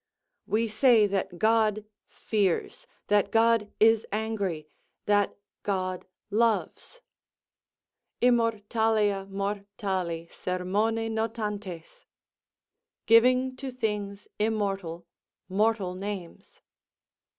We 0.47 0.67
say 0.67 1.05
that 1.05 1.37
God 1.37 1.85
fears, 2.07 2.87
that 3.05 3.29
God 3.29 3.71
is 3.79 4.03
angry, 4.11 4.67
that 5.05 5.37
God 5.61 6.07
loves, 6.31 7.03
Immortalia 8.19 9.27
mortali 9.29 10.27
sermone 10.31 11.11
notantes: 11.13 12.07
"Giving 13.05 13.55
to 13.57 13.69
things 13.69 14.27
immortal 14.39 15.05
mortal 15.47 15.93
names." 15.93 16.61